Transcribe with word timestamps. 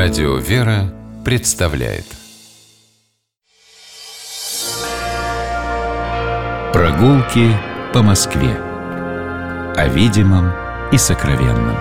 Радио 0.00 0.36
«Вера» 0.36 0.94
представляет. 1.24 2.04
Прогулки 6.72 7.50
по 7.92 8.04
Москве. 8.04 8.54
О 9.74 9.88
видимом 9.88 10.52
и 10.92 10.98
сокровенном. 10.98 11.76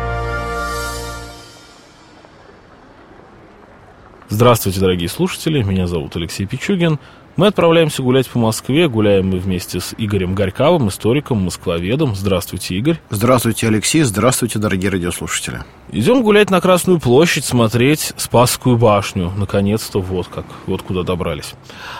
Здравствуйте, 4.29 4.79
дорогие 4.79 5.09
слушатели, 5.09 5.61
меня 5.61 5.85
зовут 5.85 6.15
Алексей 6.15 6.47
Пичугин. 6.47 6.97
Мы 7.37 7.45
отправляемся 7.45 8.01
гулять 8.01 8.27
по 8.27 8.39
Москве, 8.39 8.89
гуляем 8.89 9.29
мы 9.29 9.37
вместе 9.37 9.79
с 9.79 9.93
Игорем 9.95 10.33
Горьковым, 10.33 10.87
историком, 10.87 11.43
москвоведом. 11.43 12.15
Здравствуйте, 12.15 12.73
Игорь. 12.73 12.99
Здравствуйте, 13.11 13.67
Алексей, 13.67 14.01
здравствуйте, 14.01 14.57
дорогие 14.57 14.89
радиослушатели. 14.89 15.59
Идем 15.91 16.23
гулять 16.23 16.49
на 16.49 16.59
Красную 16.61 16.99
площадь, 16.99 17.45
смотреть 17.45 18.11
Спасскую 18.17 18.75
башню. 18.75 19.31
Наконец-то 19.37 20.01
вот 20.01 20.27
как, 20.27 20.45
вот 20.65 20.81
куда 20.81 21.03
добрались. 21.03 21.53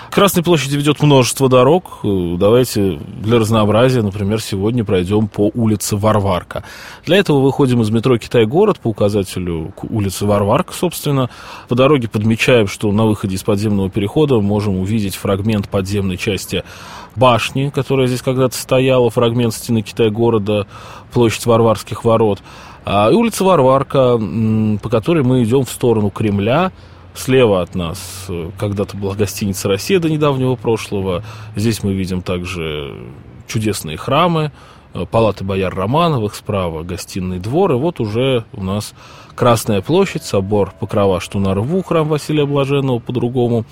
К 0.10 0.16
Красной 0.16 0.42
площади 0.44 0.76
ведет 0.76 1.04
множество 1.04 1.48
дорог. 1.48 2.00
Давайте 2.04 3.00
для 3.22 3.38
разнообразия, 3.38 4.02
например, 4.02 4.42
сегодня 4.42 4.84
пройдем 4.84 5.28
по 5.28 5.52
улице 5.54 5.98
Варварка. 5.98 6.64
Для 7.06 7.18
этого 7.18 7.42
выходим 7.42 7.82
из 7.82 7.92
метро 7.92 8.18
Китай-город 8.18 8.80
по 8.80 8.88
указателю 8.88 9.72
к 9.76 9.84
улице 9.84 10.26
Варварка, 10.26 10.74
собственно. 10.74 11.30
По 11.70 11.76
дороге 11.76 12.10
подмечаем, 12.10 12.68
что 12.68 12.92
на 12.92 13.06
выходе 13.06 13.36
из 13.36 13.44
подземного 13.44 13.92
перехода 13.92 14.40
можем 14.40 14.80
увидеть 14.80 15.16
фрагмент 15.28 15.68
подземной 15.68 16.16
части 16.16 16.64
башни, 17.18 17.70
которая 17.70 18.08
здесь 18.08 18.22
когда-то 18.22 18.56
стояла, 18.56 19.10
фрагмент 19.10 19.54
стены 19.54 19.82
Китай-города, 19.82 20.68
площадь 21.12 21.46
Варварских 21.46 22.06
ворот. 22.06 22.40
А, 22.86 23.12
и 23.12 23.14
улица 23.14 23.44
Варварка, 23.44 24.18
по 24.82 24.90
которой 24.90 25.24
мы 25.24 25.44
идем 25.44 25.66
в 25.66 25.70
сторону 25.70 26.10
Кремля. 26.12 26.72
Слева 27.14 27.62
от 27.62 27.76
нас 27.76 28.26
э, 28.30 28.52
когда-то 28.58 28.96
была 28.96 29.16
гостиница 29.16 29.68
«Россия» 29.68 30.00
до 30.00 30.08
недавнего 30.08 30.56
прошлого. 30.56 31.24
Здесь 31.56 31.84
мы 31.84 31.94
видим 31.94 32.22
также 32.22 32.96
чудесные 33.48 33.98
храмы, 33.98 34.52
э, 34.94 35.06
палаты 35.10 35.44
бояр 35.44 35.76
Романовых, 35.76 36.36
справа 36.36 36.84
гостиный 36.84 37.40
двор, 37.40 37.72
и 37.72 37.76
вот 37.76 38.00
уже 38.00 38.46
у 38.54 38.64
нас 38.64 38.94
Красная 39.38 39.84
площадь, 39.84 40.24
собор 40.24 40.74
Покрова 40.80 41.20
Штунарву, 41.20 41.84
храм 41.84 42.08
Василия 42.08 42.48
Блаженного 42.48 42.98
по-другому, 42.98 43.66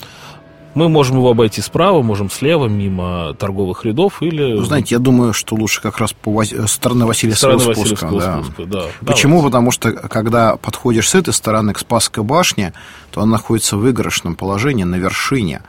мы 0.75 0.89
можем 0.89 1.17
его 1.17 1.31
обойти 1.31 1.61
справа, 1.61 2.01
можем 2.01 2.29
слева, 2.29 2.67
мимо 2.67 3.33
торговых 3.39 3.85
рядов 3.85 4.21
или... 4.21 4.53
Ну, 4.53 4.63
знаете, 4.63 4.95
я 4.95 4.99
думаю, 4.99 5.33
что 5.33 5.55
лучше 5.55 5.81
как 5.81 5.97
раз 5.97 6.13
по 6.13 6.31
Вас... 6.31 6.53
стороны 6.67 7.05
Васильевского 7.05 7.57
стороны 7.57 7.75
спуска. 7.75 8.07
Васильевского 8.07 8.21
да. 8.21 8.43
спуска 8.43 8.65
да. 8.65 8.83
Почему? 9.05 9.37
Давайте. 9.37 9.47
Потому 9.47 9.71
что, 9.71 9.91
когда 9.93 10.57
подходишь 10.57 11.09
с 11.09 11.15
этой 11.15 11.33
стороны 11.33 11.73
к 11.73 11.79
Спасской 11.79 12.23
башне, 12.23 12.73
то 13.11 13.21
она 13.21 13.31
находится 13.31 13.77
в 13.77 13.79
выигрышном 13.79 14.35
положении 14.35 14.83
на 14.83 14.95
вершине. 14.95 15.61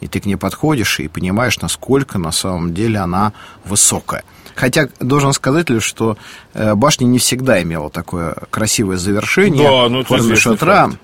И 0.00 0.06
ты 0.06 0.20
к 0.20 0.26
ней 0.26 0.36
подходишь 0.36 1.00
и 1.00 1.08
понимаешь, 1.08 1.58
насколько 1.60 2.18
на 2.18 2.32
самом 2.32 2.74
деле 2.74 2.98
она 2.98 3.32
высокая. 3.64 4.24
Хотя 4.54 4.88
должен 4.98 5.32
сказать 5.32 5.70
лишь, 5.70 5.84
что 5.84 6.18
э, 6.52 6.74
башня 6.74 7.06
не 7.06 7.18
всегда 7.18 7.62
имела 7.62 7.88
такое 7.88 8.34
красивое 8.50 8.98
завершение 8.98 9.68
да, 9.68 9.88
ну, 9.88 10.02
в 10.02 10.06
форме 10.06 10.36
шатра. 10.36 10.88
Факт. 10.88 10.98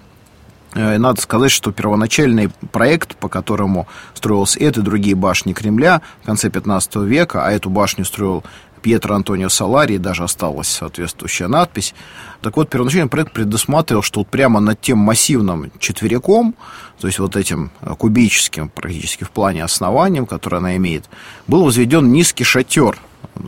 Э, 0.76 0.98
надо 0.98 1.20
сказать, 1.22 1.50
что 1.50 1.72
первоначальный 1.72 2.50
проект, 2.70 3.16
по 3.16 3.28
которому 3.28 3.88
строилась 4.14 4.56
эта 4.56 4.80
и 4.80 4.82
другие 4.82 5.16
башни 5.16 5.54
Кремля 5.54 6.02
в 6.22 6.26
конце 6.26 6.50
15 6.50 6.96
века, 6.96 7.46
а 7.46 7.50
эту 7.50 7.70
башню 7.70 8.04
строил 8.04 8.44
Пьетро 8.82 9.16
Антонио 9.16 9.48
Салари, 9.48 9.96
даже 9.96 10.22
осталась 10.22 10.68
соответствующая 10.68 11.48
надпись. 11.48 11.94
Так 12.42 12.56
вот, 12.56 12.68
первоначальный 12.68 13.08
проект 13.08 13.32
предусматривал, 13.32 14.02
что 14.02 14.20
вот 14.20 14.28
прямо 14.28 14.60
над 14.60 14.78
тем 14.80 14.98
массивным 14.98 15.72
четверяком, 15.78 16.54
то 17.00 17.06
есть 17.06 17.18
вот 17.18 17.36
этим 17.36 17.70
э, 17.80 17.94
кубическим 17.98 18.68
практически 18.68 19.24
в 19.24 19.30
плане 19.30 19.64
основанием, 19.64 20.26
которое 20.26 20.58
она 20.58 20.76
имеет, 20.76 21.06
был 21.46 21.64
возведен 21.64 22.12
низкий 22.12 22.44
шатер, 22.44 22.98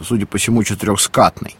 судя 0.02 0.24
по 0.24 0.38
всему, 0.38 0.64
четырехскатный. 0.64 1.56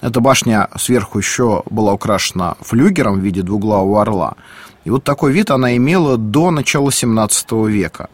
Эта 0.00 0.20
башня 0.20 0.68
сверху 0.76 1.18
еще 1.18 1.62
была 1.70 1.92
украшена 1.92 2.56
флюгером 2.60 3.20
в 3.20 3.22
виде 3.22 3.42
двуглавого 3.42 4.00
орла. 4.00 4.34
И 4.84 4.90
вот 4.90 5.04
такой 5.04 5.32
вид 5.32 5.50
она 5.50 5.76
имела 5.76 6.16
до 6.16 6.50
начала 6.50 6.92
17 6.92 7.52
века. 7.66 8.08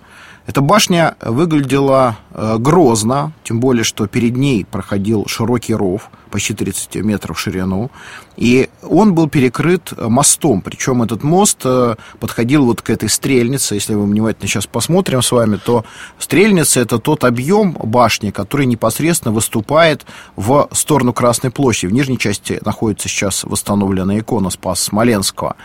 Эта 0.46 0.60
башня 0.60 1.16
выглядела 1.22 2.18
э, 2.30 2.56
грозно, 2.58 3.32
тем 3.44 3.60
более, 3.60 3.82
что 3.82 4.06
перед 4.06 4.36
ней 4.36 4.66
проходил 4.66 5.24
широкий 5.26 5.74
ров, 5.74 6.10
почти 6.30 6.52
30 6.52 6.96
метров 6.96 7.38
в 7.38 7.40
ширину, 7.40 7.90
и 8.36 8.68
он 8.82 9.14
был 9.14 9.26
перекрыт 9.28 9.94
мостом, 9.96 10.60
причем 10.60 11.02
этот 11.02 11.22
мост 11.22 11.60
э, 11.64 11.94
подходил 12.20 12.66
вот 12.66 12.82
к 12.82 12.90
этой 12.90 13.08
стрельнице, 13.08 13.76
если 13.76 13.94
мы 13.94 14.04
внимательно 14.04 14.46
сейчас 14.46 14.66
посмотрим 14.66 15.22
с 15.22 15.32
вами, 15.32 15.56
то 15.56 15.86
стрельница 16.18 16.80
это 16.80 16.98
тот 16.98 17.24
объем 17.24 17.72
башни, 17.72 18.30
который 18.30 18.66
непосредственно 18.66 19.32
выступает 19.32 20.04
в 20.36 20.68
сторону 20.72 21.14
Красной 21.14 21.52
площади. 21.52 21.86
В 21.86 21.94
нижней 21.94 22.18
части 22.18 22.60
находится 22.62 23.08
сейчас 23.08 23.44
восстановленная 23.44 24.18
икона 24.18 24.50
Спаса 24.50 24.84
Смоленского. 24.84 25.56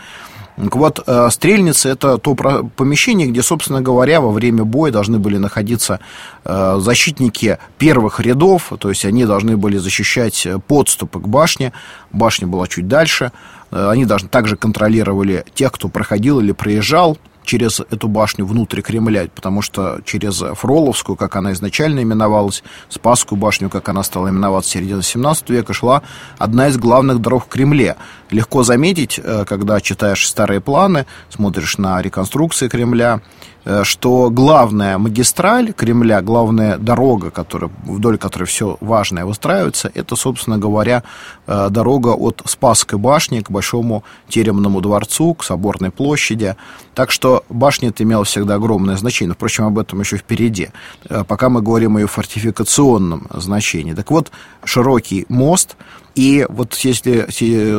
Так 0.62 0.76
вот, 0.76 1.00
э, 1.06 1.28
стрельница– 1.30 1.88
это 1.90 2.18
то 2.18 2.34
помещение, 2.34 3.26
где, 3.28 3.42
собственно 3.42 3.80
говоря, 3.80 4.20
во 4.20 4.30
время 4.30 4.64
боя 4.64 4.92
должны 4.92 5.18
были 5.18 5.38
находиться 5.38 6.00
э, 6.44 6.76
защитники 6.80 7.58
первых 7.78 8.20
рядов, 8.20 8.72
то 8.78 8.90
есть 8.90 9.06
они 9.06 9.24
должны 9.24 9.56
были 9.56 9.78
защищать 9.78 10.46
подступы 10.66 11.20
к 11.20 11.28
башне, 11.28 11.72
башня 12.12 12.46
была 12.46 12.66
чуть 12.66 12.88
дальше, 12.88 13.32
э, 13.70 13.88
они 13.88 14.04
должны 14.04 14.28
также 14.28 14.56
контролировали 14.56 15.44
тех, 15.54 15.72
кто 15.72 15.88
проходил 15.88 16.40
или 16.40 16.52
проезжал 16.52 17.16
через 17.44 17.80
эту 17.80 18.08
башню 18.08 18.46
внутрь 18.46 18.80
Кремля, 18.80 19.28
потому 19.34 19.62
что 19.62 20.00
через 20.04 20.42
Фроловскую, 20.54 21.16
как 21.16 21.36
она 21.36 21.52
изначально 21.52 22.02
именовалась, 22.02 22.62
Спасскую 22.88 23.38
башню, 23.38 23.70
как 23.70 23.88
она 23.88 24.02
стала 24.02 24.28
именоваться 24.28 24.70
в 24.70 24.72
середине 24.72 25.02
17 25.02 25.50
века, 25.50 25.72
шла 25.72 26.02
одна 26.38 26.68
из 26.68 26.76
главных 26.76 27.20
дорог 27.20 27.44
в 27.44 27.48
Кремле. 27.48 27.96
Легко 28.30 28.62
заметить, 28.62 29.20
э, 29.22 29.44
когда 29.46 29.80
читаешь 29.80 30.26
старые 30.26 30.60
планы, 30.60 31.06
смотришь 31.28 31.78
на 31.78 32.00
реконструкции 32.00 32.68
Кремля, 32.68 33.20
что 33.82 34.30
главная 34.30 34.98
магистраль 34.98 35.72
Кремля, 35.72 36.22
главная 36.22 36.78
дорога, 36.78 37.30
которая, 37.30 37.70
вдоль 37.84 38.18
которой 38.18 38.44
все 38.44 38.76
важное 38.80 39.24
выстраивается, 39.24 39.90
это, 39.94 40.16
собственно 40.16 40.58
говоря, 40.58 41.02
э, 41.46 41.68
дорога 41.70 42.08
от 42.08 42.42
Спасской 42.44 42.98
башни 42.98 43.40
к 43.40 43.50
Большому 43.50 44.04
Теремному 44.28 44.80
дворцу, 44.80 45.34
к 45.34 45.44
Соборной 45.44 45.90
площади. 45.90 46.56
Так 46.94 47.10
что 47.10 47.44
башня 47.48 47.90
это 47.90 48.02
имела 48.02 48.24
всегда 48.24 48.54
огромное 48.54 48.96
значение. 48.96 49.34
Впрочем, 49.34 49.64
об 49.64 49.78
этом 49.78 50.00
еще 50.00 50.16
впереди. 50.16 50.70
Э, 51.08 51.24
пока 51.24 51.48
мы 51.48 51.62
говорим 51.62 51.96
о 51.96 52.00
ее 52.00 52.06
фортификационном 52.06 53.28
значении. 53.34 53.94
Так 53.94 54.10
вот, 54.10 54.30
широкий 54.64 55.26
мост– 55.28 55.76
и 56.14 56.46
вот 56.48 56.74
если 56.76 57.26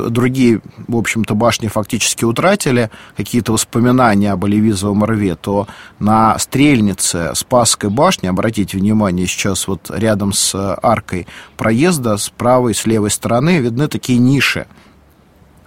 другие, 0.09 0.61
в 0.87 0.95
общем-то, 0.95 1.35
башни 1.35 1.67
фактически 1.67 2.23
утратили 2.23 2.89
какие-то 3.17 3.53
воспоминания 3.53 4.31
об 4.31 4.45
Оливизовом 4.45 5.03
рве, 5.03 5.35
то 5.35 5.67
на 5.99 6.37
стрельнице 6.39 7.31
Спасской 7.35 7.89
башни, 7.89 8.27
обратите 8.27 8.77
внимание, 8.77 9.27
сейчас 9.27 9.67
вот 9.67 9.91
рядом 9.93 10.33
с 10.33 10.55
аркой 10.81 11.27
проезда 11.57 12.17
с 12.17 12.29
правой 12.29 12.71
и 12.71 12.75
с 12.75 12.85
левой 12.85 13.11
стороны 13.11 13.59
видны 13.59 13.87
такие 13.87 14.19
ниши. 14.19 14.65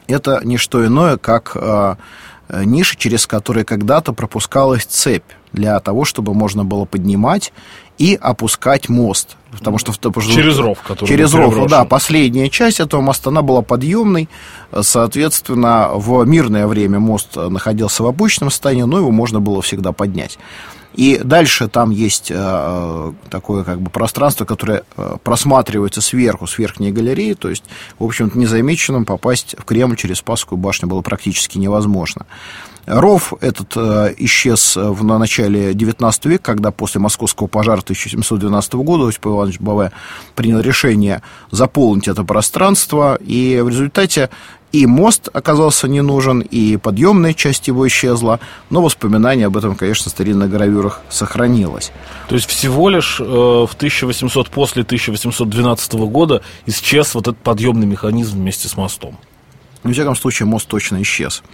Это 0.06 0.40
не 0.44 0.56
что 0.56 0.84
иное, 0.86 1.16
как 1.16 1.52
э, 1.54 1.96
ниши, 2.48 2.96
через 2.96 3.26
которые 3.26 3.64
когда-то 3.64 4.12
пропускалась 4.12 4.84
цепь 4.84 5.24
для 5.52 5.78
того, 5.80 6.04
чтобы 6.04 6.34
можно 6.34 6.64
было 6.64 6.84
поднимать 6.84 7.52
и 7.98 8.18
опускать 8.20 8.88
мост. 8.88 9.36
Потому 9.52 9.78
что, 9.78 9.92
через 10.22 10.58
ров, 10.58 10.80
который 10.82 11.08
Через 11.08 11.32
ров, 11.32 11.70
да. 11.70 11.84
Последняя 11.84 12.50
часть 12.50 12.80
этого 12.80 13.00
моста, 13.00 13.30
она 13.30 13.42
была 13.42 13.62
подъемной. 13.62 14.28
Соответственно, 14.78 15.90
в 15.94 16.24
мирное 16.24 16.66
время 16.66 16.98
мост 16.98 17.36
находился 17.36 18.02
в 18.02 18.06
обычном 18.06 18.50
состоянии, 18.50 18.82
но 18.82 18.98
его 18.98 19.12
можно 19.12 19.40
было 19.40 19.62
всегда 19.62 19.92
поднять. 19.92 20.38
И 20.94 21.18
дальше 21.18 21.68
там 21.68 21.90
есть 21.90 22.30
э, 22.30 23.12
такое 23.28 23.64
как 23.64 23.80
бы 23.80 23.90
пространство, 23.90 24.44
которое 24.44 24.84
э, 24.96 25.16
просматривается 25.22 26.00
сверху, 26.00 26.46
с 26.46 26.56
верхней 26.56 26.92
галереи. 26.92 27.34
То 27.34 27.50
есть, 27.50 27.64
в 27.98 28.04
общем-то, 28.04 28.38
незамеченным 28.38 29.04
попасть 29.04 29.56
в 29.58 29.64
Кремль 29.64 29.96
через 29.96 30.18
Спасскую 30.18 30.56
башню 30.56 30.88
было 30.88 31.02
практически 31.02 31.58
невозможно. 31.58 32.26
Ров 32.86 33.32
этот 33.40 33.72
э, 33.76 34.14
исчез 34.18 34.76
в 34.76 35.02
начале 35.02 35.72
XIX 35.72 36.12
века, 36.28 36.44
когда 36.44 36.70
после 36.70 37.00
московского 37.00 37.48
пожара 37.48 37.80
1712 37.80 38.74
года 38.74 39.08
Осип 39.08 39.26
Иванович 39.26 39.58
Баве 39.58 39.90
принял 40.36 40.60
решение 40.60 41.22
заполнить 41.50 42.08
это 42.08 42.24
пространство, 42.24 43.18
и 43.20 43.60
в 43.62 43.68
результате 43.68 44.30
и 44.74 44.86
мост 44.86 45.28
оказался 45.32 45.86
не 45.86 46.02
нужен, 46.02 46.40
и 46.40 46.76
подъемная 46.76 47.32
часть 47.32 47.68
его 47.68 47.86
исчезла, 47.86 48.40
но 48.70 48.82
воспоминание 48.82 49.46
об 49.46 49.56
этом, 49.56 49.76
конечно, 49.76 50.10
в 50.10 50.12
старинных 50.12 50.50
гравюрах 50.50 51.00
сохранилось. 51.08 51.92
То 52.28 52.34
есть 52.34 52.48
всего 52.48 52.88
лишь 52.88 53.20
э, 53.20 53.24
в 53.24 53.70
1800, 53.72 54.50
после 54.50 54.82
1812 54.82 55.92
года 55.92 56.42
исчез 56.66 57.14
вот 57.14 57.28
этот 57.28 57.38
подъемный 57.38 57.86
механизм 57.86 58.38
вместе 58.38 58.66
с 58.66 58.76
мостом? 58.76 59.16
В 59.84 59.92
всяком 59.92 60.16
случае, 60.16 60.46
мост 60.46 60.66
точно 60.66 61.00
исчез. 61.02 61.44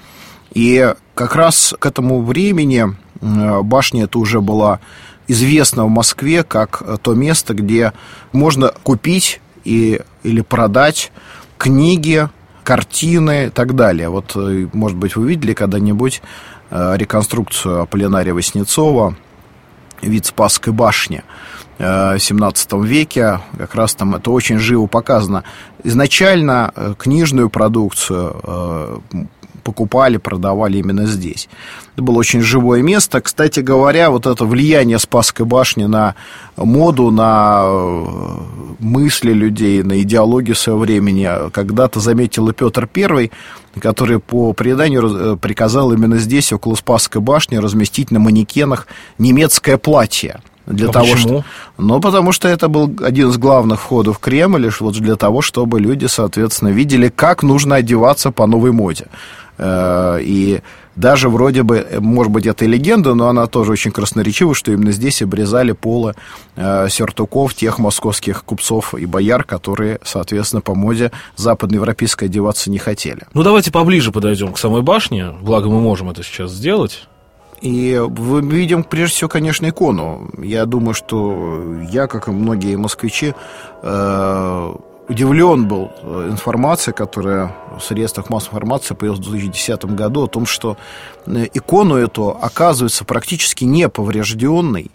И 0.54 0.94
как 1.14 1.36
раз 1.36 1.74
к 1.78 1.84
этому 1.84 2.22
времени 2.22 2.96
башня 3.20 4.04
эта 4.04 4.18
уже 4.18 4.40
была 4.40 4.80
известна 5.28 5.84
в 5.84 5.90
Москве 5.90 6.42
как 6.42 6.82
то 7.02 7.12
место, 7.12 7.52
где 7.52 7.92
можно 8.32 8.72
купить 8.82 9.42
и, 9.64 10.00
или 10.22 10.40
продать 10.40 11.12
книги, 11.58 12.30
картины 12.64 13.46
и 13.46 13.50
так 13.50 13.74
далее. 13.74 14.08
Вот, 14.08 14.32
э, 14.36 14.68
может 14.72 14.96
быть, 14.96 15.16
вы 15.16 15.28
видели 15.28 15.54
когда-нибудь 15.54 16.22
э, 16.70 16.96
реконструкцию 16.96 17.82
Аполлинария 17.82 18.34
Васнецова 18.34 19.16
«Вид 20.02 20.26
Спасской 20.26 20.72
башни» 20.72 21.22
в 21.78 22.18
17 22.18 22.72
веке, 22.84 23.40
как 23.56 23.74
раз 23.74 23.94
там 23.94 24.14
это 24.14 24.30
очень 24.30 24.58
живо 24.58 24.86
показано. 24.86 25.44
Изначально 25.82 26.70
э, 26.76 26.94
книжную 26.98 27.48
продукцию 27.48 29.02
покупали, 29.60 30.16
продавали 30.16 30.78
именно 30.78 31.06
здесь. 31.06 31.48
Это 31.94 32.02
было 32.02 32.18
очень 32.18 32.40
живое 32.40 32.82
место. 32.82 33.20
Кстати 33.20 33.60
говоря, 33.60 34.10
вот 34.10 34.26
это 34.26 34.44
влияние 34.44 34.98
Спасской 34.98 35.46
башни 35.46 35.84
на 35.84 36.14
моду, 36.56 37.10
на 37.10 37.62
э, 37.64 38.34
мысли 38.78 39.32
людей, 39.32 39.82
на 39.82 40.00
идеологию 40.02 40.56
своего 40.56 40.80
времени 40.80 41.28
когда-то 41.50 42.00
заметил 42.00 42.48
и 42.48 42.52
Петр 42.52 42.88
I, 42.94 43.30
который 43.80 44.18
по 44.18 44.52
преданию 44.52 45.34
э, 45.34 45.36
приказал 45.36 45.92
именно 45.92 46.18
здесь, 46.18 46.52
около 46.52 46.74
Спасской 46.74 47.20
башни, 47.20 47.56
разместить 47.56 48.10
на 48.10 48.18
манекенах 48.18 48.86
немецкое 49.18 49.76
платье 49.78 50.40
для 50.70 50.88
а 50.88 50.92
того, 50.92 51.12
почему? 51.12 51.40
Что, 51.40 51.44
ну, 51.78 52.00
потому 52.00 52.32
что 52.32 52.48
это 52.48 52.68
был 52.68 52.94
один 53.02 53.30
из 53.30 53.38
главных 53.38 53.80
входов 53.80 54.16
в 54.16 54.20
Кремль, 54.20 54.70
вот 54.80 54.94
для 54.94 55.16
того, 55.16 55.42
чтобы 55.42 55.80
люди, 55.80 56.06
соответственно, 56.06 56.68
видели, 56.68 57.08
как 57.08 57.42
нужно 57.42 57.76
одеваться 57.76 58.30
по 58.30 58.46
новой 58.46 58.72
моде. 58.72 59.06
Э, 59.60 60.18
и 60.22 60.62
даже 60.96 61.28
вроде 61.28 61.62
бы, 61.62 61.86
может 62.00 62.32
быть, 62.32 62.46
это 62.46 62.64
и 62.64 62.68
легенда, 62.68 63.14
но 63.14 63.28
она 63.28 63.46
тоже 63.46 63.72
очень 63.72 63.90
красноречива, 63.90 64.54
что 64.54 64.72
именно 64.72 64.90
здесь 64.90 65.20
обрезали 65.20 65.72
полы 65.72 66.14
э, 66.56 66.88
сюртуков 66.88 67.54
тех 67.54 67.78
московских 67.78 68.44
купцов 68.44 68.94
и 68.94 69.04
бояр, 69.04 69.44
которые, 69.44 70.00
соответственно, 70.02 70.62
по 70.62 70.74
моде 70.74 71.12
западноевропейской 71.36 72.28
одеваться 72.28 72.70
не 72.70 72.78
хотели. 72.78 73.26
Ну, 73.34 73.42
давайте 73.42 73.70
поближе 73.70 74.12
подойдем 74.12 74.54
к 74.54 74.58
самой 74.58 74.80
башне, 74.80 75.30
благо 75.42 75.68
мы 75.68 75.80
можем 75.80 76.08
это 76.08 76.22
сейчас 76.22 76.52
сделать. 76.52 77.06
И 77.60 78.02
мы 78.16 78.40
видим, 78.40 78.82
прежде 78.82 79.16
всего, 79.16 79.28
конечно, 79.28 79.68
икону. 79.68 80.30
Я 80.42 80.64
думаю, 80.64 80.94
что 80.94 81.82
я, 81.90 82.06
как 82.06 82.28
и 82.28 82.30
многие 82.30 82.76
москвичи, 82.76 83.34
э, 83.82 84.74
удивлен 85.10 85.66
был 85.66 85.90
э, 86.02 86.28
информацией, 86.30 86.94
которая 86.94 87.52
в 87.76 87.82
средствах 87.82 88.30
массовой 88.30 88.54
информации 88.56 88.94
появилась 88.94 89.20
в 89.20 89.30
2010 89.30 89.84
году, 89.86 90.22
о 90.22 90.26
том, 90.28 90.46
что 90.46 90.76
э, 91.26 91.46
икону 91.52 91.96
эту 91.96 92.28
оказывается 92.28 93.04
практически 93.04 93.64
неповрежденной, 93.64 94.90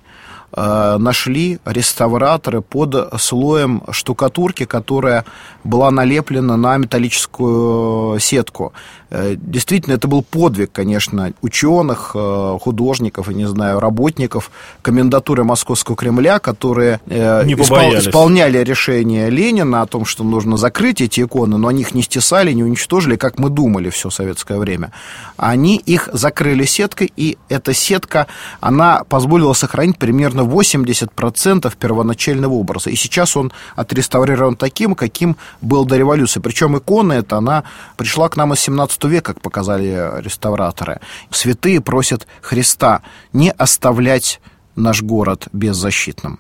нашли 0.56 1.60
реставраторы 1.66 2.62
под 2.62 3.14
слоем 3.20 3.84
штукатурки, 3.92 4.66
которая 4.66 5.26
была 5.64 5.92
налеплена 5.92 6.56
на 6.58 6.78
металлическую 6.78 8.20
сетку. 8.20 8.74
Э, 9.10 9.36
действительно, 9.38 9.94
это 9.94 10.08
был 10.08 10.24
подвиг, 10.24 10.72
конечно, 10.72 11.34
ученых, 11.42 12.12
э, 12.16 12.58
художников, 12.62 13.28
я 13.28 13.34
не 13.34 13.48
знаю, 13.48 13.80
работников 13.80 14.52
комендатуры 14.82 15.44
Московского 15.44 15.96
Кремля, 15.96 16.40
которые 16.40 17.00
не 17.06 17.16
испол- 17.54 17.98
исполняли 17.98 18.58
решение 18.58 19.30
Ленина 19.30 19.82
о 19.82 19.86
том, 19.86 20.06
что 20.06 20.24
нужно 20.24 20.58
закрыть 20.58 21.02
эти 21.02 21.22
иконы, 21.22 21.58
но 21.58 21.68
они 21.68 21.82
их 21.82 21.94
не 21.94 22.02
стесали, 22.02 22.52
не 22.52 22.64
уничтожили, 22.64 23.16
как 23.16 23.40
мы 23.40 23.50
думали 23.50 23.90
все 23.90 24.10
советское 24.10 24.58
время. 24.58 24.92
Они 25.38 25.78
их 25.78 26.10
закрыли 26.12 26.66
сеткой, 26.66 27.12
и 27.16 27.38
эта 27.50 27.74
сетка, 27.74 28.28
она 28.60 29.04
позволила 29.08 29.54
сохранить 29.54 29.98
примерно 29.98 30.45
80% 30.46 31.74
первоначального 31.78 32.54
образа. 32.54 32.90
И 32.90 32.96
сейчас 32.96 33.38
он 33.38 33.52
отреставрирован 33.76 34.56
таким, 34.56 34.96
каким 34.96 35.38
был 35.62 35.86
до 35.86 35.98
революции. 35.98 36.40
Причем 36.40 36.78
икона 36.78 37.14
эта, 37.14 37.38
она 37.38 37.64
пришла 37.98 38.30
к 38.30 38.38
нам 38.38 38.54
из 38.54 38.60
17 38.60 39.04
века, 39.06 39.34
как 39.34 39.42
показали 39.42 40.22
реставраторы. 40.22 41.00
Святые 41.32 41.82
просят 41.82 42.28
Христа 42.42 43.02
не 43.34 43.52
оставлять 43.52 44.40
наш 44.76 45.02
город 45.02 45.48
беззащитным. 45.54 46.40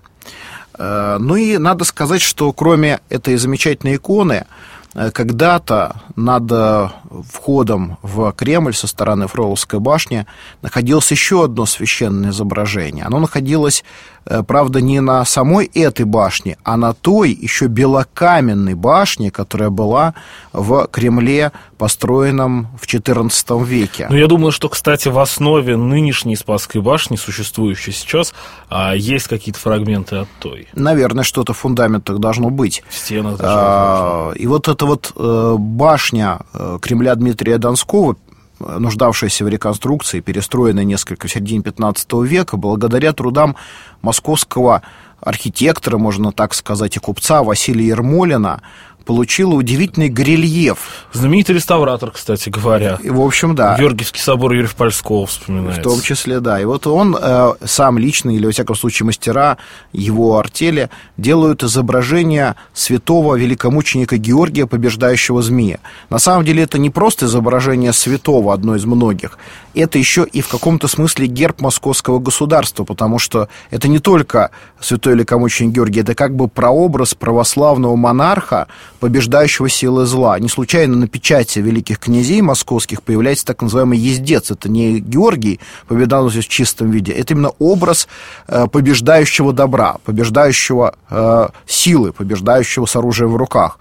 Э, 0.77 1.17
ну 1.19 1.35
и 1.35 1.57
надо 1.57 1.85
сказать, 1.85 2.21
что 2.21 2.51
кроме 2.53 2.99
этой 3.09 3.35
замечательной 3.37 3.95
иконы, 3.95 4.45
когда-то 4.95 5.97
над 6.15 6.49
э, 6.51 6.87
входом 7.29 7.97
в 8.01 8.31
Кремль 8.31 8.73
со 8.73 8.87
стороны 8.87 9.27
Фроловской 9.27 9.79
башни 9.79 10.25
находилось 10.61 11.11
еще 11.11 11.43
одно 11.43 11.65
священное 11.65 12.29
изображение. 12.29 13.03
Оно 13.03 13.19
находилось, 13.19 13.83
э, 14.25 14.41
правда, 14.43 14.79
не 14.79 15.01
на 15.01 15.25
самой 15.25 15.65
этой 15.73 16.05
башне, 16.05 16.57
а 16.63 16.77
на 16.77 16.93
той 16.93 17.31
еще 17.31 17.67
белокаменной 17.67 18.73
башне, 18.73 19.31
которая 19.31 19.69
была 19.69 20.13
в 20.53 20.87
Кремле, 20.87 21.51
построенном 21.77 22.67
в 22.79 22.85
XIV 22.85 23.65
веке. 23.65 24.07
Ну, 24.09 24.15
я 24.15 24.27
думаю, 24.27 24.51
что, 24.51 24.69
кстати, 24.69 25.09
в 25.09 25.19
основе 25.19 25.75
нынешней 25.75 26.35
Спасской 26.35 26.81
башни, 26.81 27.15
существующей 27.15 27.91
сейчас, 27.91 28.33
а, 28.69 28.93
есть 28.95 29.27
какие-то 29.27 29.59
фрагменты 29.59 30.17
от 30.17 30.27
той. 30.39 30.67
Наверное, 30.73 31.23
что-то 31.23 31.53
в 31.53 31.57
фундаментах 31.57 32.19
должно 32.19 32.49
быть. 32.49 32.83
Даже. 33.09 33.37
А, 33.43 34.31
и 34.35 34.47
вот 34.47 34.67
это 34.67 34.85
вот 34.85 35.11
э, 35.15 35.55
башня 35.57 36.39
э, 36.53 36.79
Кремля 36.81 37.15
Дмитрия 37.15 37.57
Донского, 37.57 38.15
нуждавшаяся 38.59 39.43
в 39.43 39.49
реконструкции, 39.49 40.21
перестроенная 40.21 40.85
несколько 40.85 41.27
в 41.27 41.31
середине 41.31 41.61
15 41.61 42.13
века, 42.23 42.57
благодаря 42.57 43.11
трудам 43.13 43.55
московского 44.01 44.81
архитектора, 45.21 45.97
можно 45.97 46.31
так 46.31 46.53
сказать, 46.53 46.95
и 46.97 46.99
купца 46.99 47.43
Василия 47.43 47.87
Ермолина, 47.87 48.61
получила 49.05 49.53
удивительный 49.53 50.09
горельеф. 50.09 51.05
Знаменитый 51.13 51.55
реставратор, 51.55 52.11
кстати 52.11 52.49
говоря. 52.49 52.99
И, 53.01 53.09
в 53.09 53.21
общем, 53.21 53.55
да. 53.55 53.77
Георгиевский 53.77 54.19
собор 54.19 54.53
Юрьев 54.53 54.75
Польского 54.75 55.27
вспоминается. 55.27 55.81
В 55.81 55.83
том 55.83 56.01
числе, 56.01 56.39
да. 56.39 56.59
И 56.59 56.65
вот 56.65 56.87
он 56.87 57.15
э, 57.19 57.53
сам 57.63 57.97
лично, 57.97 58.35
или, 58.35 58.45
во 58.45 58.51
всяком 58.51 58.75
случае, 58.75 59.05
мастера 59.05 59.57
его 59.93 60.37
артели, 60.37 60.89
делают 61.17 61.63
изображение 61.63 62.55
святого 62.73 63.35
великомученика 63.35 64.17
Георгия, 64.17 64.65
побеждающего 64.65 65.41
змея. 65.41 65.79
На 66.09 66.19
самом 66.19 66.43
деле, 66.43 66.63
это 66.63 66.79
не 66.79 66.89
просто 66.89 67.27
изображение 67.27 67.93
святого, 67.93 68.53
одно 68.53 68.75
из 68.75 68.85
многих. 68.85 69.37
Это 69.75 69.99
еще 69.99 70.25
и 70.25 70.41
в 70.41 70.47
каком-то 70.47 70.87
смысле 70.87 71.27
герб 71.27 71.61
московского 71.61 72.19
государства, 72.19 72.85
потому 72.85 73.19
что 73.19 73.49
это 73.69 73.87
не 73.87 73.99
только 73.99 74.51
святой 74.79 75.04
великомученик 75.11 75.73
Георгий, 75.73 76.01
это 76.01 76.15
как 76.15 76.35
бы 76.35 76.47
прообраз 76.47 77.13
православного 77.13 77.95
монарха, 77.95 78.67
побеждающего 78.99 79.69
силы 79.69 80.05
зла. 80.05 80.39
Не 80.39 80.49
случайно 80.49 80.95
на 80.95 81.07
печати 81.07 81.59
великих 81.59 81.99
князей 81.99 82.41
московских 82.41 83.01
появляется 83.01 83.45
так 83.45 83.61
называемый 83.61 83.97
ездец. 83.97 84.51
Это 84.51 84.69
не 84.69 84.99
Георгий, 84.99 85.59
победоносец 85.87 86.45
в 86.45 86.49
чистом 86.49 86.91
виде, 86.91 87.11
это 87.11 87.33
именно 87.33 87.51
образ 87.59 88.07
э, 88.47 88.67
побеждающего 88.67 89.53
добра, 89.53 89.97
побеждающего 90.05 90.95
э, 91.09 91.47
силы, 91.65 92.11
побеждающего 92.13 92.85
с 92.85 92.95
оружием 92.95 93.31
в 93.31 93.37
руках. 93.37 93.79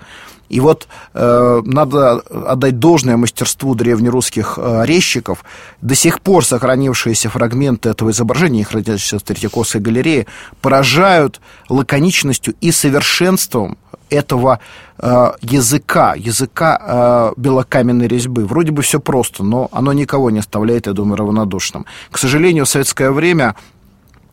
И 0.55 0.61
вот 0.61 0.87
э, 1.15 1.63
надо 1.65 2.21
отдать 2.21 2.79
должное 2.79 3.17
мастерству 3.17 3.75
древнерусских 3.75 4.57
э, 4.57 4.85
резчиков. 4.87 5.45
До 5.81 5.97
сих 5.97 6.21
пор 6.21 6.45
сохранившиеся 6.45 7.29
фрагменты 7.29 7.89
этого 7.89 8.11
изображения, 8.11 8.61
их 8.61 8.69
хранятся 8.69 9.19
в 9.19 9.23
Третьяковской 9.23 9.81
галерее, 9.81 10.27
поражают 10.61 11.41
лаконичностью 11.69 12.55
и 12.61 12.71
совершенством 12.71 13.79
этого 14.11 14.61
э, 14.99 15.33
языка, 15.41 16.15
языка 16.15 16.81
э, 16.81 17.33
белокаменной 17.37 18.07
резьбы. 18.07 18.47
Вроде 18.47 18.71
бы 18.71 18.83
все 18.83 19.01
просто, 19.01 19.43
но 19.43 19.69
оно 19.73 19.93
никого 19.93 20.31
не 20.31 20.39
оставляет, 20.39 20.87
я 20.87 20.93
думаю, 20.93 21.17
равнодушным. 21.17 21.85
К 22.13 22.19
сожалению, 22.19 22.65
в 22.65 22.69
советское 22.69 23.11
время 23.11 23.57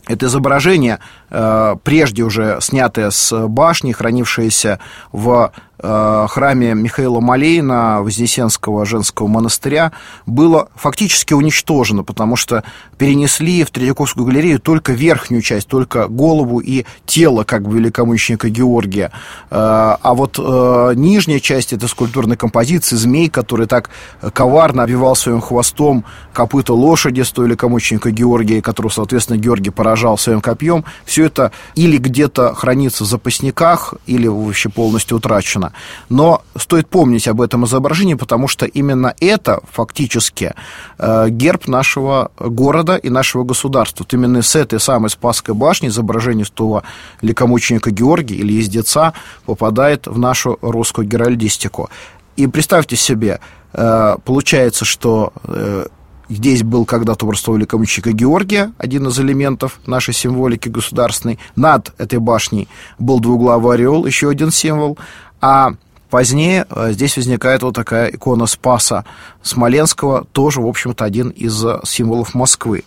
это 0.07 0.25
изображение, 0.25 0.99
э, 1.29 1.75
прежде 1.83 2.23
уже 2.23 2.57
снятое 2.59 3.11
с 3.11 3.47
башни, 3.47 3.91
хранившееся 3.91 4.79
в 5.11 5.51
храме 5.81 6.73
Михаила 6.73 7.19
Малейна 7.19 8.01
Вознесенского 8.01 8.85
женского 8.85 9.27
монастыря 9.27 9.91
было 10.25 10.69
фактически 10.75 11.33
уничтожено, 11.33 12.03
потому 12.03 12.35
что 12.35 12.63
перенесли 12.97 13.63
в 13.63 13.71
Третьяковскую 13.71 14.25
галерею 14.25 14.59
только 14.59 14.93
верхнюю 14.93 15.41
часть, 15.41 15.67
только 15.67 16.07
голову 16.07 16.59
и 16.59 16.85
тело 17.05 17.43
как 17.43 17.67
бы 17.67 17.77
великомученика 17.77 18.50
Георгия. 18.50 19.11
Э, 19.50 19.97
а 20.01 20.13
вот 20.13 20.38
э, 20.38 20.93
нижняя 20.95 21.39
часть 21.39 21.73
этой 21.73 21.89
скульптурной 21.89 22.38
композиции, 22.38 22.95
змей, 22.95 23.29
который 23.29 23.67
так 23.67 23.89
коварно 24.33 24.83
обвивал 24.83 25.15
своим 25.15 25.41
хвостом 25.41 26.05
копыта 26.33 26.73
лошади 26.73 27.21
с 27.21 27.31
той 27.31 27.47
великомученика 27.47 28.11
Георгия, 28.11 28.61
которого, 28.61 28.91
соответственно, 28.91 29.38
Георгий 29.38 29.69
поражал 29.69 30.17
своим 30.17 30.41
копьем, 30.41 30.85
все 31.05 31.25
это 31.25 31.51
или 31.75 31.97
где-то 31.97 32.53
хранится 32.53 33.03
в 33.03 33.07
запасниках, 33.07 33.95
или 34.05 34.27
вообще 34.27 34.69
полностью 34.69 35.17
утрачено. 35.17 35.70
Но 36.09 36.43
стоит 36.55 36.87
помнить 36.87 37.27
об 37.27 37.41
этом 37.41 37.65
изображении, 37.65 38.15
потому 38.15 38.47
что 38.47 38.65
именно 38.65 39.13
это 39.19 39.61
фактически 39.71 40.53
э, 40.97 41.29
герб 41.29 41.67
нашего 41.67 42.31
города 42.37 42.95
и 42.95 43.09
нашего 43.09 43.43
государства. 43.43 44.03
Вот 44.03 44.13
именно 44.13 44.41
с 44.41 44.55
этой 44.55 44.79
самой 44.79 45.09
Спасской 45.09 45.55
башни 45.55 45.87
изображение 45.87 46.45
святого 46.45 46.83
великомученика 47.21 47.91
Георгия 47.91 48.35
или 48.35 48.53
ездеца 48.53 49.13
попадает 49.45 50.07
в 50.07 50.17
нашу 50.17 50.57
русскую 50.61 51.07
геральдистику. 51.07 51.89
И 52.37 52.47
представьте 52.47 52.95
себе, 52.95 53.39
э, 53.73 54.15
получается, 54.25 54.85
что 54.85 55.33
э, 55.43 55.87
Здесь 56.31 56.63
был 56.63 56.85
когда-то 56.85 57.25
образ 57.25 57.45
великомученика 57.45 58.13
Георгия, 58.13 58.71
один 58.77 59.05
из 59.05 59.19
элементов 59.19 59.81
нашей 59.85 60.13
символики 60.13 60.69
государственной. 60.69 61.39
Над 61.57 61.93
этой 61.97 62.19
башней 62.19 62.69
был 63.00 63.19
двуглавый 63.19 63.75
орел, 63.75 64.05
еще 64.05 64.29
один 64.29 64.50
символ. 64.50 64.97
А 65.41 65.73
Позднее 66.12 66.65
э, 66.70 66.91
здесь 66.91 67.15
возникает 67.15 67.63
вот 67.63 67.74
такая 67.74 68.10
икона 68.10 68.46
Спаса 68.46 69.06
Смоленского, 69.41 70.25
тоже, 70.34 70.60
в 70.60 70.68
общем-то, 70.68 71.06
один 71.06 71.30
из 71.30 71.63
э, 71.63 71.80
символов 71.86 72.34
Москвы. 72.36 72.84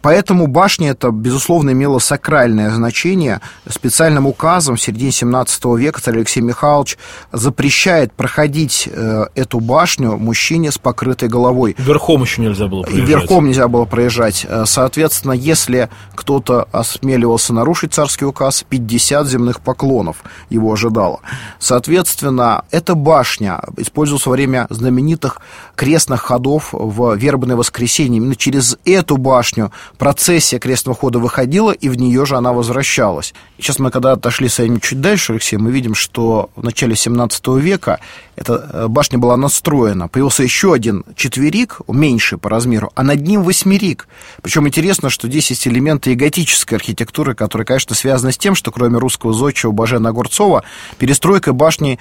Поэтому 0.00 0.46
башня 0.46 0.92
это, 0.92 1.10
безусловно, 1.10 1.70
имела 1.70 1.98
сакральное 1.98 2.70
значение. 2.70 3.42
Специальным 3.68 4.26
указом 4.26 4.76
в 4.76 4.80
середине 4.80 5.12
17 5.12 5.64
века 5.76 6.00
царь 6.00 6.16
Алексей 6.16 6.40
Михайлович 6.40 6.96
запрещает 7.30 8.14
проходить 8.14 8.88
э, 8.90 9.26
эту 9.34 9.60
башню 9.60 10.16
мужчине 10.16 10.72
с 10.72 10.78
покрытой 10.78 11.28
головой. 11.28 11.76
Верхом 11.78 12.22
еще 12.22 12.40
нельзя 12.40 12.68
было 12.68 12.84
проезжать. 12.84 13.06
И 13.06 13.06
верхом 13.06 13.46
нельзя 13.48 13.68
было 13.68 13.84
проезжать. 13.84 14.46
Соответственно, 14.64 15.32
если 15.32 15.90
кто-то 16.14 16.66
осмеливался 16.72 17.52
нарушить 17.52 17.92
царский 17.92 18.24
указ, 18.24 18.64
50 18.66 19.26
земных 19.26 19.60
поклонов 19.60 20.24
его 20.48 20.72
ожидало. 20.72 21.20
Соответственно, 21.58 22.61
эта 22.70 22.94
башня 22.94 23.60
использовалась 23.76 24.26
во 24.26 24.32
время 24.32 24.66
знаменитых 24.70 25.40
крестных 25.76 26.22
ходов 26.22 26.68
в 26.72 27.14
вербное 27.16 27.56
воскресенье. 27.56 28.18
Именно 28.18 28.36
через 28.36 28.78
эту 28.84 29.16
башню 29.16 29.72
процессия 29.98 30.58
крестного 30.58 30.96
хода 30.96 31.18
выходила, 31.18 31.72
и 31.72 31.88
в 31.88 31.96
нее 31.96 32.24
же 32.26 32.36
она 32.36 32.52
возвращалась. 32.52 33.34
сейчас 33.58 33.78
мы, 33.78 33.90
когда 33.90 34.12
отошли 34.12 34.48
с 34.48 34.58
вами 34.58 34.78
чуть 34.78 35.00
дальше, 35.00 35.32
Алексей, 35.32 35.56
мы 35.56 35.70
видим, 35.70 35.94
что 35.94 36.50
в 36.56 36.62
начале 36.62 36.96
17 36.96 37.46
века 37.58 38.00
эта 38.36 38.68
э, 38.72 38.88
башня 38.88 39.18
была 39.18 39.36
настроена. 39.36 40.08
Появился 40.08 40.42
еще 40.42 40.72
один 40.72 41.04
четверик, 41.16 41.80
меньший 41.88 42.38
по 42.38 42.48
размеру, 42.48 42.90
а 42.94 43.02
над 43.02 43.20
ним 43.22 43.42
восьмерик. 43.42 44.08
Причем 44.42 44.66
интересно, 44.66 45.10
что 45.10 45.28
здесь 45.28 45.50
есть 45.50 45.68
элементы 45.68 46.12
и 46.12 46.14
готической 46.14 46.78
архитектуры, 46.78 47.34
которые, 47.34 47.66
конечно, 47.66 47.94
связаны 47.94 48.32
с 48.32 48.38
тем, 48.38 48.54
что 48.54 48.70
кроме 48.70 48.98
русского 48.98 49.32
зодчего 49.32 49.72
Бажена 49.72 50.10
Огурцова, 50.10 50.64
перестройкой 50.98 51.52
башни 51.52 51.98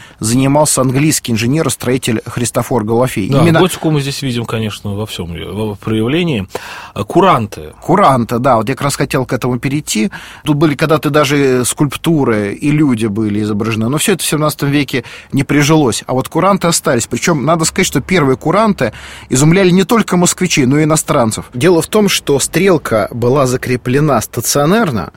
занимался 0.51 0.81
английский 0.81 1.31
инженер 1.31 1.67
и 1.67 1.69
строитель 1.69 2.21
Христофор 2.25 2.83
Голофей. 2.83 3.29
Да, 3.29 3.41
Именно... 3.41 3.61
готику 3.61 3.89
мы 3.89 4.01
здесь 4.01 4.21
видим, 4.21 4.45
конечно, 4.45 4.93
во 4.95 5.05
всем 5.05 5.27
в 5.27 5.75
проявлении. 5.77 6.45
А 6.93 7.05
куранты. 7.05 7.73
Куранты, 7.81 8.37
да, 8.39 8.57
вот 8.57 8.67
я 8.67 8.75
как 8.75 8.81
раз 8.81 8.97
хотел 8.97 9.25
к 9.25 9.31
этому 9.31 9.59
перейти. 9.59 10.11
Тут 10.43 10.57
были 10.57 10.75
когда-то 10.75 11.09
даже 11.09 11.63
скульптуры 11.63 12.53
и 12.53 12.69
люди 12.71 13.05
были 13.05 13.41
изображены, 13.41 13.87
но 13.87 13.97
все 13.97 14.13
это 14.13 14.23
в 14.23 14.27
17 14.27 14.63
веке 14.63 15.05
не 15.31 15.45
прижилось. 15.45 16.03
А 16.05 16.13
вот 16.13 16.27
куранты 16.27 16.67
остались. 16.67 17.07
Причем, 17.07 17.45
надо 17.45 17.63
сказать, 17.63 17.87
что 17.87 18.01
первые 18.01 18.35
куранты 18.35 18.91
изумляли 19.29 19.69
не 19.69 19.85
только 19.85 20.17
москвичей, 20.17 20.65
но 20.65 20.79
и 20.79 20.83
иностранцев. 20.83 21.45
Дело 21.53 21.81
в 21.81 21.87
том, 21.87 22.09
что 22.09 22.39
стрелка 22.39 23.07
была 23.11 23.47
закреплена 23.47 24.19
стационарно, 24.19 25.13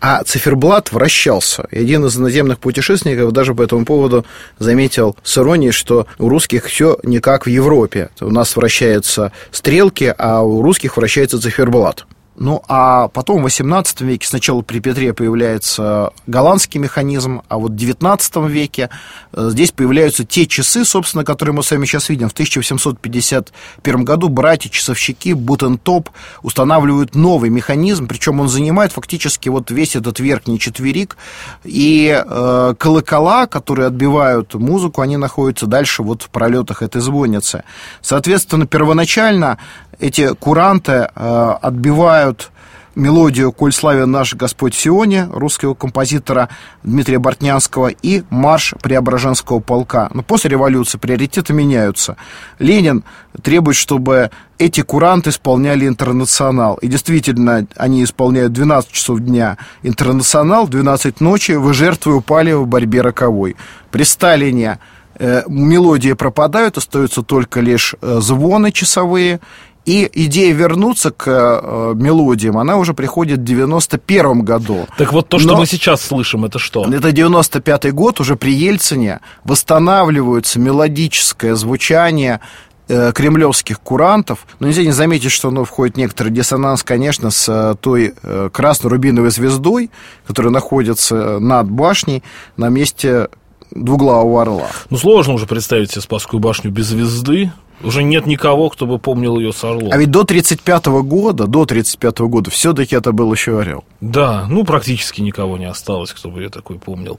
а 0.00 0.22
циферблат 0.24 0.92
вращался. 0.92 1.66
И 1.70 1.78
один 1.78 2.04
из 2.06 2.16
наземных 2.16 2.58
путешественников 2.58 3.32
даже 3.32 3.54
по 3.54 3.62
этому 3.62 3.84
поводу 3.84 4.24
заметил 4.58 5.16
с 5.22 5.38
иронией, 5.38 5.72
что 5.72 6.06
у 6.18 6.28
русских 6.28 6.66
все 6.66 6.98
не 7.02 7.20
как 7.20 7.46
в 7.46 7.48
Европе. 7.48 8.10
У 8.20 8.30
нас 8.30 8.56
вращаются 8.56 9.32
стрелки, 9.50 10.14
а 10.16 10.42
у 10.42 10.62
русских 10.62 10.96
вращается 10.96 11.40
циферблат. 11.40 12.06
Ну, 12.40 12.62
а 12.68 13.08
потом 13.08 13.42
в 13.42 13.46
XVIII 13.46 14.04
веке 14.04 14.28
сначала 14.28 14.62
при 14.62 14.78
Петре 14.78 15.12
появляется 15.12 16.12
голландский 16.28 16.78
механизм, 16.78 17.42
а 17.48 17.58
вот 17.58 17.72
в 17.72 17.74
XIX 17.74 18.48
веке 18.48 18.90
э, 19.32 19.48
здесь 19.50 19.72
появляются 19.72 20.24
те 20.24 20.46
часы, 20.46 20.84
собственно, 20.84 21.24
которые 21.24 21.52
мы 21.52 21.64
с 21.64 21.70
вами 21.72 21.84
сейчас 21.84 22.08
видим. 22.08 22.28
В 22.28 22.32
1851 22.32 24.04
году 24.04 24.28
братья-часовщики 24.28 25.32
Бутентоп 25.32 26.10
устанавливают 26.42 27.16
новый 27.16 27.50
механизм, 27.50 28.06
причем 28.06 28.38
он 28.38 28.48
занимает 28.48 28.92
фактически 28.92 29.48
вот 29.48 29.72
весь 29.72 29.96
этот 29.96 30.20
верхний 30.20 30.60
четверик, 30.60 31.16
и 31.64 32.22
э, 32.24 32.74
колокола, 32.78 33.46
которые 33.48 33.88
отбивают 33.88 34.54
музыку, 34.54 35.00
они 35.00 35.16
находятся 35.16 35.66
дальше 35.66 36.04
вот 36.04 36.22
в 36.22 36.30
пролетах 36.30 36.82
этой 36.82 37.00
звонницы. 37.00 37.64
Соответственно, 38.00 38.68
первоначально 38.68 39.58
эти 39.98 40.34
куранты 40.34 41.08
э, 41.14 41.54
отбивают 41.62 42.50
мелодию 42.98 43.52
«Коль 43.52 43.72
славен 43.72 44.10
наш 44.10 44.34
Господь 44.34 44.74
Сионе» 44.74 45.28
русского 45.32 45.74
композитора 45.74 46.48
Дмитрия 46.82 47.18
Бортнянского 47.18 47.88
и 47.88 48.24
марш 48.28 48.74
Преображенского 48.82 49.60
полка. 49.60 50.10
Но 50.12 50.22
после 50.22 50.50
революции 50.50 50.98
приоритеты 50.98 51.52
меняются. 51.52 52.16
Ленин 52.58 53.04
требует, 53.40 53.76
чтобы 53.76 54.30
эти 54.58 54.80
куранты 54.80 55.30
исполняли 55.30 55.86
интернационал. 55.86 56.74
И 56.76 56.88
действительно, 56.88 57.66
они 57.76 58.02
исполняют 58.02 58.52
12 58.52 58.90
часов 58.90 59.20
дня 59.20 59.56
интернационал, 59.82 60.66
12 60.66 61.20
ночи 61.20 61.52
вы 61.52 61.72
жертвы 61.74 62.16
упали 62.16 62.52
в 62.52 62.66
борьбе 62.66 63.02
роковой. 63.02 63.56
При 63.92 64.02
Сталине 64.02 64.80
э, 65.18 65.42
мелодии 65.46 66.14
пропадают, 66.14 66.76
остаются 66.76 67.22
только 67.22 67.60
лишь 67.60 67.94
э, 68.00 68.18
звоны 68.20 68.72
часовые, 68.72 69.40
и 69.88 70.10
идея 70.26 70.52
вернуться 70.52 71.10
к 71.10 71.24
э, 71.26 71.94
мелодиям, 71.94 72.58
она 72.58 72.76
уже 72.76 72.92
приходит 72.92 73.38
в 73.38 73.44
91 73.44 74.42
году. 74.42 74.86
Так 74.98 75.14
вот 75.14 75.28
то, 75.28 75.38
что 75.38 75.52
Но 75.52 75.58
мы 75.58 75.66
сейчас 75.66 76.02
слышим, 76.02 76.44
это 76.44 76.58
что? 76.58 76.84
Это 76.84 77.10
95 77.10 77.94
год, 77.94 78.20
уже 78.20 78.36
при 78.36 78.52
Ельцине 78.52 79.20
восстанавливается 79.44 80.60
мелодическое 80.60 81.54
звучание 81.54 82.40
э, 82.88 83.12
кремлевских 83.14 83.80
курантов. 83.80 84.46
Но 84.60 84.66
нельзя 84.66 84.82
не 84.82 84.92
заметить, 84.92 85.32
что 85.32 85.50
ну, 85.50 85.64
входит 85.64 85.96
некоторый 85.96 86.28
диссонанс, 86.28 86.82
конечно, 86.82 87.30
с 87.30 87.48
э, 87.48 87.74
той 87.80 88.12
э, 88.22 88.50
красно-рубиновой 88.52 89.30
звездой, 89.30 89.90
которая 90.26 90.52
находится 90.52 91.38
над 91.38 91.70
башней 91.70 92.22
на 92.58 92.68
месте 92.68 93.28
двуглавого 93.70 94.42
орла. 94.42 94.68
Ну, 94.90 94.98
сложно 94.98 95.32
уже 95.32 95.46
представить 95.46 95.92
себе 95.92 96.02
Спасскую 96.02 96.40
башню 96.40 96.70
без 96.70 96.88
звезды. 96.88 97.52
Уже 97.82 98.02
нет 98.02 98.26
никого, 98.26 98.70
кто 98.70 98.86
бы 98.86 98.98
помнил 98.98 99.38
ее 99.38 99.52
с 99.52 99.62
Орлом. 99.62 99.92
А 99.92 99.96
ведь 99.98 100.10
до 100.10 100.24
35 100.24 100.86
года, 100.86 101.46
до 101.46 101.64
35 101.64 102.18
года 102.20 102.50
все-таки 102.50 102.96
это 102.96 103.12
был 103.12 103.32
еще 103.32 103.60
Орел. 103.60 103.84
Да, 104.00 104.46
ну 104.48 104.64
практически 104.64 105.20
никого 105.20 105.58
не 105.58 105.66
осталось, 105.66 106.12
кто 106.12 106.30
бы 106.30 106.42
ее 106.42 106.48
такой 106.50 106.78
помнил. 106.78 107.18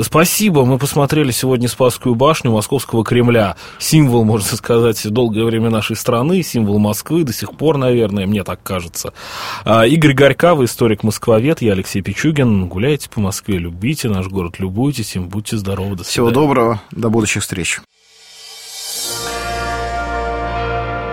Спасибо, 0.00 0.64
мы 0.64 0.78
посмотрели 0.78 1.30
сегодня 1.30 1.68
Спасскую 1.68 2.16
башню 2.16 2.50
Московского 2.50 3.04
Кремля. 3.04 3.56
Символ, 3.78 4.24
можно 4.24 4.56
сказать, 4.56 5.00
долгое 5.08 5.44
время 5.44 5.70
нашей 5.70 5.94
страны, 5.94 6.42
символ 6.42 6.78
Москвы, 6.78 7.22
до 7.22 7.32
сих 7.32 7.56
пор, 7.56 7.76
наверное, 7.76 8.26
мне 8.26 8.42
так 8.42 8.60
кажется. 8.62 9.12
А, 9.64 9.86
Игорь 9.86 10.14
Горькав, 10.14 10.60
историк-москвовед, 10.60 11.62
я 11.62 11.72
Алексей 11.72 12.02
Пичугин. 12.02 12.66
Гуляйте 12.66 13.08
по 13.08 13.20
Москве, 13.20 13.58
любите 13.58 14.08
наш 14.08 14.26
город, 14.26 14.58
любуйтесь 14.58 15.14
им, 15.14 15.28
будьте 15.28 15.56
здоровы, 15.56 15.96
до 15.96 16.04
свидания. 16.04 16.10
Всего 16.10 16.30
доброго, 16.30 16.82
до 16.90 17.08
будущих 17.08 17.42
встреч. 17.42 17.80